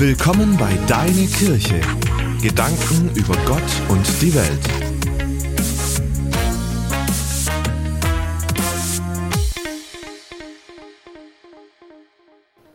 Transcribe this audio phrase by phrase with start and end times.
[0.00, 1.80] Willkommen bei Deine Kirche.
[2.40, 4.60] Gedanken über Gott und die Welt.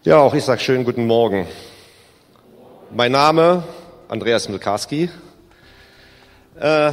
[0.03, 1.47] Ja, auch ich sage schönen guten Morgen.
[2.91, 3.63] Mein Name
[4.09, 5.09] Andreas Milkarski.
[6.59, 6.91] Äh,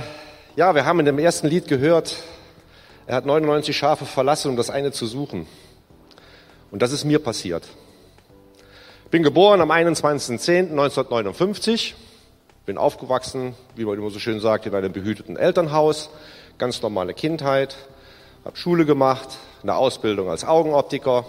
[0.54, 2.14] ja, wir haben in dem ersten Lied gehört,
[3.08, 5.48] er hat 99 Schafe verlassen, um das eine zu suchen.
[6.70, 7.66] Und das ist mir passiert.
[9.10, 11.94] Bin geboren am 21.10.1959,
[12.64, 16.10] bin aufgewachsen, wie man immer so schön sagt, in einem behüteten Elternhaus,
[16.58, 17.74] ganz normale Kindheit,
[18.44, 19.28] habe Schule gemacht,
[19.64, 21.24] eine Ausbildung als Augenoptiker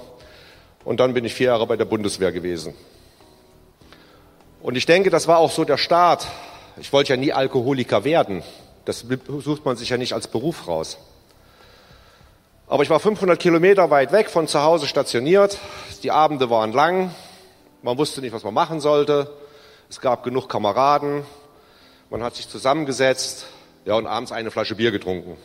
[0.86, 2.76] und dann bin ich vier Jahre bei der Bundeswehr gewesen.
[4.62, 6.28] Und ich denke, das war auch so der Start.
[6.78, 8.44] Ich wollte ja nie Alkoholiker werden.
[8.86, 9.08] Das
[9.40, 11.00] sucht man sich ja nicht als Beruf raus.
[12.68, 15.58] Aber ich war 500 Kilometer weit weg von zu Hause stationiert.
[16.04, 17.10] Die Abende waren lang.
[17.84, 19.32] Man wusste nicht, was man machen sollte.
[19.90, 21.26] Es gab genug Kameraden.
[22.12, 23.48] Man hat sich zusammengesetzt.
[23.86, 25.36] Ja, und abends eine Flasche Bier getrunken.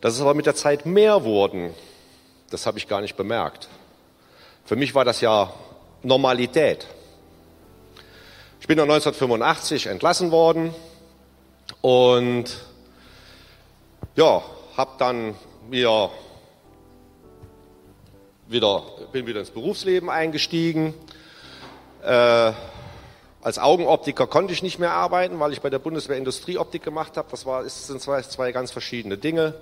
[0.00, 1.74] Dass es aber mit der Zeit mehr wurden,
[2.50, 3.68] das habe ich gar nicht bemerkt.
[4.64, 5.52] Für mich war das ja
[6.02, 6.86] Normalität.
[8.60, 10.72] Ich bin 1985 entlassen worden
[11.80, 12.44] und
[14.14, 14.42] ja,
[14.76, 15.34] habe dann
[15.68, 16.10] mir
[18.52, 20.94] wieder, bin wieder ins Berufsleben eingestiegen.
[22.02, 22.52] Äh,
[23.42, 27.28] als Augenoptiker konnte ich nicht mehr arbeiten, weil ich bei der Bundeswehr Industrieoptik gemacht habe.
[27.30, 29.54] Das, war, das sind zwei, zwei ganz verschiedene Dinge.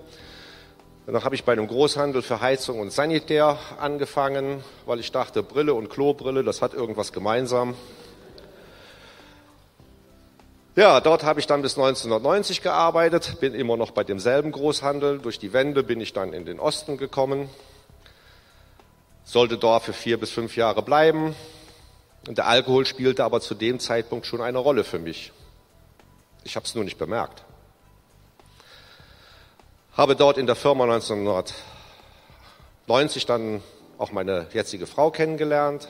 [1.06, 5.72] Danach habe ich bei einem Großhandel für Heizung und Sanitär angefangen, weil ich dachte, Brille
[5.74, 7.74] und Klobrille, das hat irgendwas gemeinsam.
[10.76, 15.18] Ja, dort habe ich dann bis 1990 gearbeitet, bin immer noch bei demselben Großhandel.
[15.18, 17.48] Durch die Wende bin ich dann in den Osten gekommen,
[19.30, 21.36] sollte dort für vier bis fünf Jahre bleiben.
[22.26, 25.30] Und der Alkohol spielte aber zu dem Zeitpunkt schon eine Rolle für mich.
[26.42, 27.44] Ich habe es nur nicht bemerkt.
[29.96, 33.62] Habe dort in der Firma 1990 dann
[33.98, 35.86] auch meine jetzige Frau kennengelernt.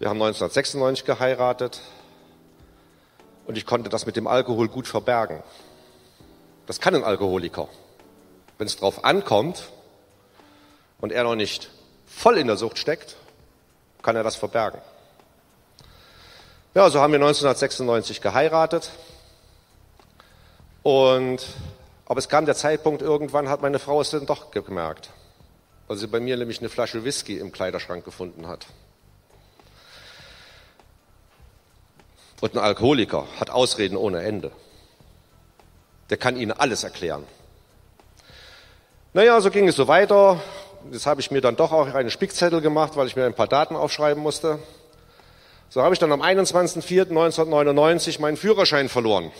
[0.00, 1.80] Wir haben 1996 geheiratet
[3.46, 5.44] und ich konnte das mit dem Alkohol gut verbergen.
[6.66, 7.68] Das kann ein Alkoholiker.
[8.58, 9.70] Wenn es drauf ankommt
[11.00, 11.70] und er noch nicht
[12.10, 13.16] voll in der Sucht steckt,
[14.02, 14.80] kann er das verbergen.
[16.74, 18.90] Ja, so haben wir 1996 geheiratet
[20.82, 21.46] und
[22.06, 25.10] aber es kam der Zeitpunkt, irgendwann hat meine Frau es dann doch gemerkt,
[25.86, 28.66] weil sie bei mir nämlich eine Flasche Whisky im Kleiderschrank gefunden hat.
[32.40, 34.50] Und ein Alkoholiker hat Ausreden ohne Ende.
[36.08, 37.24] Der kann Ihnen alles erklären.
[39.12, 40.40] Naja, so ging es so weiter.
[40.90, 43.48] Jetzt habe ich mir dann doch auch einen Spickzettel gemacht, weil ich mir ein paar
[43.48, 44.58] Daten aufschreiben musste.
[45.68, 49.30] So habe ich dann am 21.04.1999 meinen Führerschein verloren.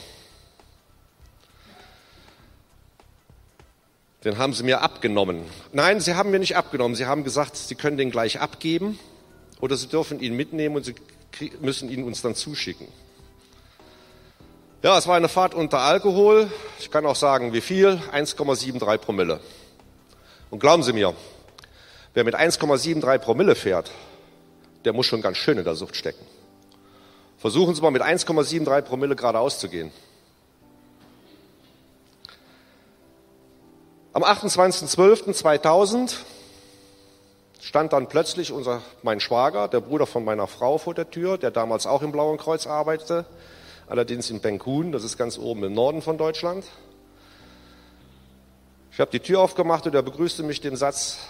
[4.25, 5.43] Den haben sie mir abgenommen.
[5.73, 6.95] Nein, sie haben mir nicht abgenommen.
[6.95, 8.99] Sie haben gesagt, sie können den gleich abgeben
[9.61, 10.95] oder sie dürfen ihn mitnehmen und sie
[11.61, 12.87] müssen ihn uns dann zuschicken.
[14.83, 16.51] Ja, es war eine Fahrt unter Alkohol.
[16.79, 18.01] Ich kann auch sagen, wie viel?
[18.13, 19.41] 1,73 Promille.
[20.51, 21.15] Und glauben Sie mir,
[22.15, 23.91] wer mit 1,73 Promille fährt,
[24.85, 26.27] der muss schon ganz schön in der Sucht stecken.
[27.39, 29.93] Versuchen Sie mal mit 1,73 Promille geradeaus zu gehen.
[34.13, 36.17] Am 28.12.2000
[37.61, 41.53] stand dann plötzlich unser, mein Schwager, der Bruder von meiner Frau, vor der Tür, der
[41.53, 43.25] damals auch im Blauen Kreuz arbeitete,
[43.87, 46.65] allerdings in Benkun, das ist ganz oben im Norden von Deutschland.
[49.01, 51.21] Ich habe die Tür aufgemacht und er begrüßte mich den Satz,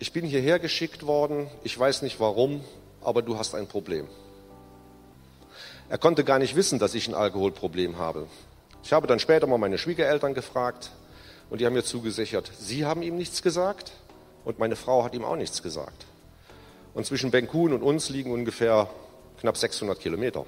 [0.00, 2.64] ich bin hierher geschickt worden, ich weiß nicht warum,
[3.02, 4.08] aber du hast ein Problem.
[5.88, 8.26] Er konnte gar nicht wissen, dass ich ein Alkoholproblem habe.
[8.82, 10.90] Ich habe dann später mal meine Schwiegereltern gefragt
[11.50, 13.92] und die haben mir zugesichert, sie haben ihm nichts gesagt,
[14.44, 16.04] und meine Frau hat ihm auch nichts gesagt.
[16.94, 18.90] Und zwischen Benkun und uns liegen ungefähr
[19.40, 20.44] knapp 600 Kilometer.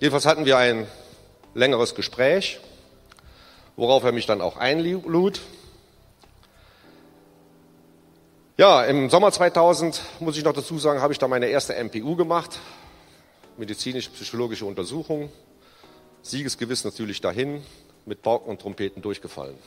[0.00, 0.86] Jedenfalls hatten wir ein
[1.52, 2.58] längeres Gespräch,
[3.76, 5.40] worauf er mich dann auch einlud.
[8.56, 12.14] Ja, im Sommer 2000, muss ich noch dazu sagen, habe ich da meine erste MPU
[12.14, 12.60] gemacht,
[13.56, 15.30] medizinisch-psychologische Untersuchung.
[16.22, 17.62] Siegesgewiss natürlich dahin,
[18.06, 19.58] mit Pauken und Trompeten durchgefallen.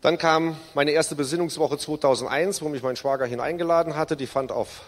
[0.00, 4.16] Dann kam meine erste Besinnungswoche 2001, wo mich mein Schwager hineingeladen hatte.
[4.16, 4.82] Die fand auf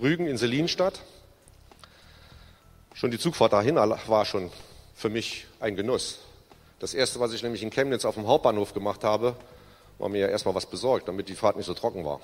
[0.00, 1.00] Rügen in Selin statt.
[2.92, 4.50] Schon die Zugfahrt dahin war schon
[4.94, 6.20] für mich ein Genuss.
[6.78, 9.36] Das erste, was ich nämlich in Chemnitz auf dem Hauptbahnhof gemacht habe,
[9.98, 12.20] war mir erstmal was besorgt, damit die Fahrt nicht so trocken war.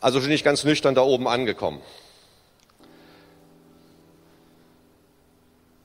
[0.00, 1.80] Also schon nicht ganz nüchtern da oben angekommen.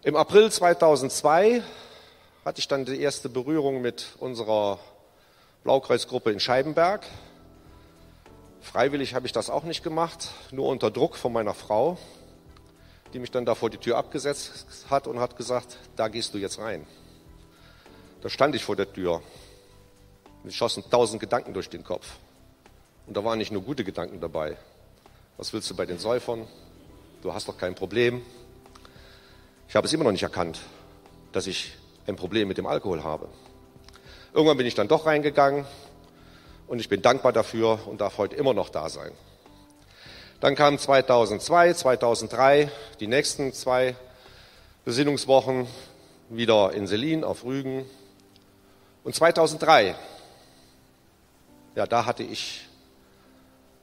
[0.04, 1.64] Im April 2002
[2.46, 4.80] hatte ich dann die erste Berührung mit unserer
[5.64, 7.06] Blaukreuzgruppe in Scheibenberg.
[8.62, 11.98] Freiwillig habe ich das auch nicht gemacht, nur unter Druck von meiner Frau,
[13.16, 16.38] die mich dann da vor die Tür abgesetzt hat und hat gesagt, da gehst du
[16.38, 16.86] jetzt rein.
[18.22, 19.22] Da stand ich vor der Tür.
[20.44, 22.18] Mir schossen tausend Gedanken durch den Kopf.
[23.08, 24.58] Und da waren nicht nur gute Gedanken dabei.
[25.38, 26.46] Was willst du bei den Säufern?
[27.22, 28.22] Du hast doch kein Problem.
[29.70, 30.60] Ich habe es immer noch nicht erkannt,
[31.32, 31.72] dass ich
[32.08, 33.30] ein Problem mit dem Alkohol habe.
[34.34, 35.64] Irgendwann bin ich dann doch reingegangen
[36.68, 39.14] und ich bin dankbar dafür und darf heute immer noch da sein.
[40.46, 42.70] Dann kamen 2002, 2003
[43.00, 43.96] die nächsten zwei
[44.84, 45.66] Besinnungswochen
[46.30, 47.84] wieder in Selin auf Rügen.
[49.04, 49.96] Und 2003,
[51.74, 52.68] ja, da hatte ich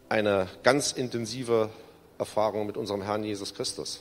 [0.08, 1.68] eine ganz intensive
[2.16, 4.00] Erfahrung mit unserem Herrn Jesus Christus.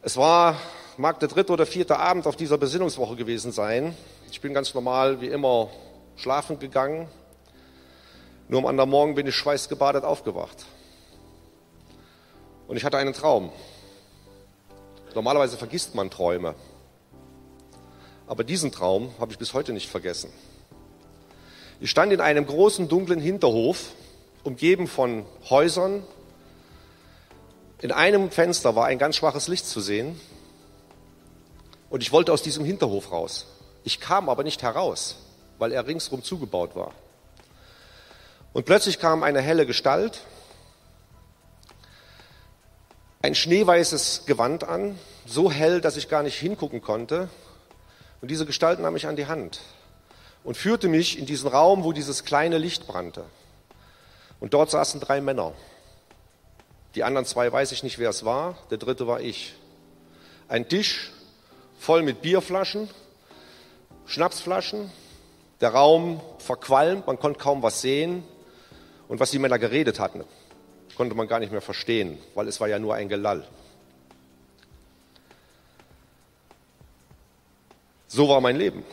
[0.00, 0.60] Es war,
[0.96, 3.96] mag der dritte oder vierte Abend auf dieser Besinnungswoche gewesen sein.
[4.30, 5.70] Ich bin ganz normal wie immer
[6.14, 7.08] schlafen gegangen.
[8.50, 10.66] Nur am anderen Morgen bin ich schweißgebadet aufgewacht.
[12.66, 13.52] Und ich hatte einen Traum.
[15.14, 16.56] Normalerweise vergisst man Träume.
[18.26, 20.32] Aber diesen Traum habe ich bis heute nicht vergessen.
[21.78, 23.92] Ich stand in einem großen dunklen Hinterhof,
[24.42, 26.02] umgeben von Häusern,
[27.80, 30.20] in einem Fenster war ein ganz schwaches Licht zu sehen
[31.88, 33.46] und ich wollte aus diesem Hinterhof raus.
[33.84, 35.18] Ich kam aber nicht heraus,
[35.58, 36.92] weil er ringsrum zugebaut war.
[38.52, 40.22] Und plötzlich kam eine helle Gestalt,
[43.22, 47.28] ein schneeweißes Gewand an, so hell, dass ich gar nicht hingucken konnte.
[48.20, 49.60] Und diese Gestalt nahm mich an die Hand
[50.42, 53.24] und führte mich in diesen Raum, wo dieses kleine Licht brannte.
[54.40, 55.52] Und dort saßen drei Männer.
[56.94, 58.56] Die anderen zwei weiß ich nicht, wer es war.
[58.70, 59.54] Der dritte war ich.
[60.48, 61.12] Ein Tisch
[61.78, 62.90] voll mit Bierflaschen,
[64.06, 64.90] Schnapsflaschen.
[65.60, 68.24] Der Raum verqualmt, man konnte kaum was sehen.
[69.10, 70.22] Und was die Männer geredet hatten,
[70.96, 73.44] konnte man gar nicht mehr verstehen, weil es war ja nur ein Gelall.
[78.06, 78.84] So war mein Leben.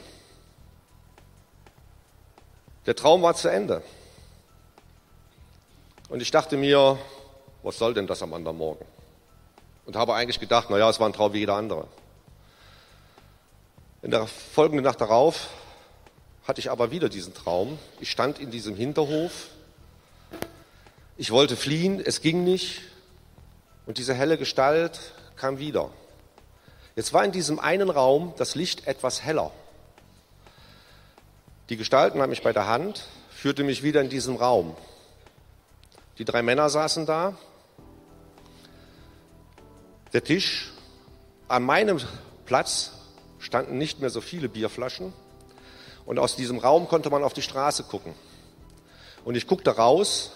[2.87, 3.83] Der Traum war zu Ende.
[6.09, 6.97] Und ich dachte mir,
[7.61, 8.85] was soll denn das am anderen Morgen?
[9.85, 11.87] Und habe eigentlich gedacht, naja, es war ein Traum wie jeder andere.
[14.01, 15.51] In der folgenden Nacht darauf
[16.47, 17.77] hatte ich aber wieder diesen Traum.
[17.99, 19.49] Ich stand in diesem Hinterhof.
[21.19, 22.81] Ich wollte fliehen, es ging nicht.
[23.87, 24.99] Und diese helle Gestalt
[25.35, 25.89] kam wieder.
[26.95, 29.51] Jetzt war in diesem einen Raum das Licht etwas heller.
[31.69, 34.75] Die Gestalt nahm mich bei der Hand, führte mich wieder in diesen Raum.
[36.19, 37.35] Die drei Männer saßen da
[40.13, 40.71] der Tisch.
[41.47, 41.99] An meinem
[42.45, 42.91] Platz
[43.39, 45.13] standen nicht mehr so viele Bierflaschen.
[46.05, 48.13] Und aus diesem Raum konnte man auf die Straße gucken.
[49.25, 50.31] Und ich guckte raus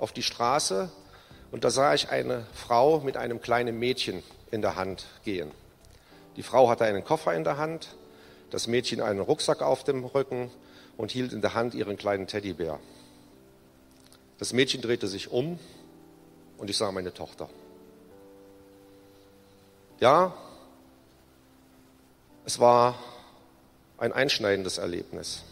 [0.00, 0.90] auf die Straße
[1.52, 5.50] und da sah ich eine Frau mit einem kleinen Mädchen in der Hand gehen.
[6.36, 7.94] Die Frau hatte einen Koffer in der Hand,
[8.50, 10.50] das Mädchen einen Rucksack auf dem Rücken
[10.96, 12.78] und hielt in der Hand ihren kleinen Teddybär.
[14.38, 15.58] Das Mädchen drehte sich um
[16.56, 17.48] und ich sah meine Tochter.
[20.00, 20.34] Ja,
[22.46, 22.98] es war
[23.98, 25.42] ein einschneidendes Erlebnis.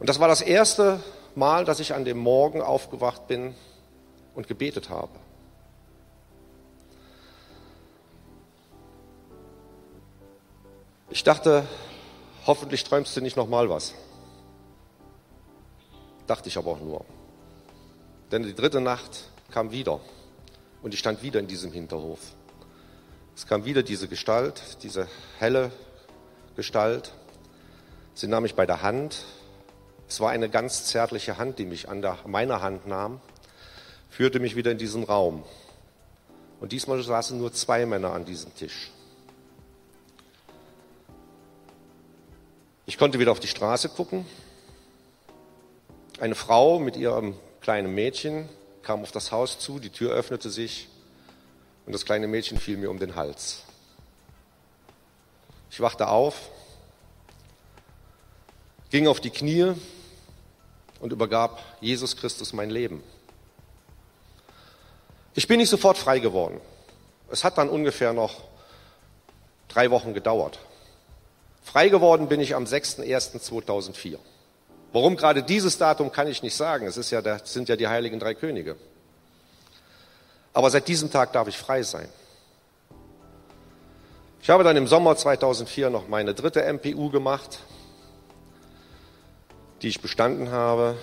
[0.00, 1.00] Und das war das erste
[1.38, 3.54] Mal, dass ich an dem Morgen aufgewacht bin
[4.34, 5.12] und gebetet habe.
[11.10, 11.64] Ich dachte,
[12.44, 13.94] hoffentlich träumst du nicht nochmal was.
[16.26, 17.04] Dachte ich aber auch nur.
[18.32, 20.00] Denn die dritte Nacht kam wieder
[20.82, 22.18] und ich stand wieder in diesem Hinterhof.
[23.36, 25.06] Es kam wieder diese Gestalt, diese
[25.38, 25.70] helle
[26.56, 27.12] Gestalt.
[28.14, 29.24] Sie nahm mich bei der Hand.
[30.08, 33.20] Es war eine ganz zärtliche Hand, die mich an der, meiner Hand nahm,
[34.08, 35.44] führte mich wieder in diesen Raum.
[36.60, 38.90] Und diesmal saßen nur zwei Männer an diesem Tisch.
[42.86, 44.24] Ich konnte wieder auf die Straße gucken.
[46.20, 48.48] Eine Frau mit ihrem kleinen Mädchen
[48.82, 50.88] kam auf das Haus zu, die Tür öffnete sich
[51.84, 53.62] und das kleine Mädchen fiel mir um den Hals.
[55.70, 56.48] Ich wachte auf,
[58.90, 59.74] ging auf die Knie
[61.00, 63.02] und übergab Jesus Christus mein Leben.
[65.34, 66.60] Ich bin nicht sofort frei geworden.
[67.30, 68.42] Es hat dann ungefähr noch
[69.68, 70.58] drei Wochen gedauert.
[71.62, 74.18] Frei geworden bin ich am 6.1.2004.
[74.92, 76.86] Warum gerade dieses Datum kann ich nicht sagen.
[76.86, 78.76] Es ist ja, das sind ja die heiligen drei Könige.
[80.54, 82.08] Aber seit diesem Tag darf ich frei sein.
[84.40, 87.58] Ich habe dann im Sommer 2004 noch meine dritte MPU gemacht,
[89.82, 90.96] die ich bestanden habe.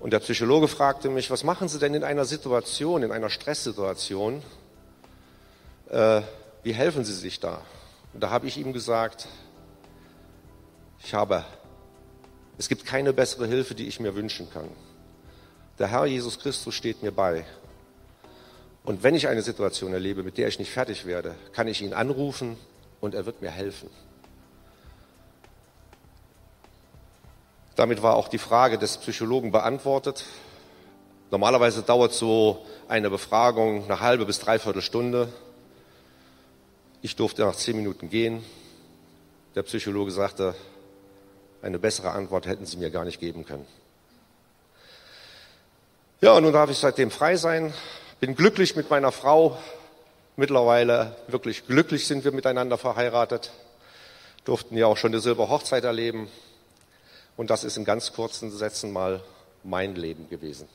[0.00, 4.42] Und der Psychologe fragte mich, was machen Sie denn in einer Situation, in einer Stresssituation?
[5.88, 6.22] Äh,
[6.62, 7.62] wie helfen Sie sich da?
[8.12, 9.28] Und da habe ich ihm gesagt,
[11.04, 11.44] ich habe,
[12.58, 14.68] es gibt keine bessere Hilfe, die ich mir wünschen kann.
[15.78, 17.44] Der Herr Jesus Christus steht mir bei.
[18.84, 21.94] Und wenn ich eine Situation erlebe, mit der ich nicht fertig werde, kann ich ihn
[21.94, 22.56] anrufen
[23.00, 23.88] und er wird mir helfen.
[27.82, 30.24] Damit war auch die Frage des Psychologen beantwortet.
[31.32, 35.32] Normalerweise dauert so eine Befragung eine halbe bis dreiviertel Stunde.
[37.00, 38.44] Ich durfte nach zehn Minuten gehen.
[39.56, 40.54] Der Psychologe sagte,
[41.60, 43.66] eine bessere Antwort hätten Sie mir gar nicht geben können.
[46.20, 47.74] Ja, und nun darf ich seitdem frei sein,
[48.20, 49.58] bin glücklich mit meiner Frau.
[50.36, 53.50] Mittlerweile wirklich glücklich sind wir miteinander verheiratet,
[54.44, 56.30] durften ja auch schon die Silberhochzeit erleben.
[57.42, 59.20] Und das ist in ganz kurzen Sätzen mal
[59.64, 60.68] mein Leben gewesen.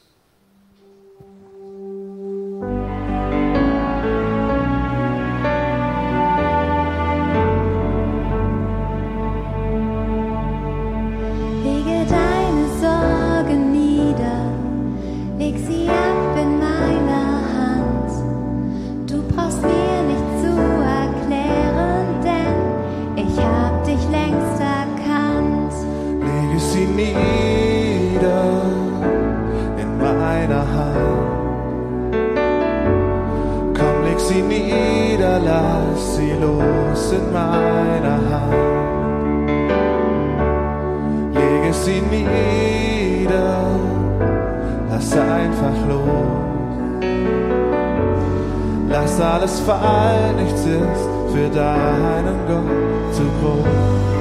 [49.38, 54.17] Alles fallen, nichts ist für deinen Gott zu groß.